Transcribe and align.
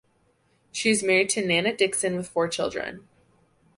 She 0.71 0.89
is 0.89 1.03
married 1.03 1.29
to 1.29 1.45
Nana 1.45 1.77
Dickson 1.77 2.15
with 2.17 2.27
four 2.27 2.47
children. 2.47 3.07